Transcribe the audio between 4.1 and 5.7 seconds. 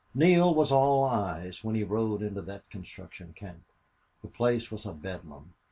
The place was a bedlam.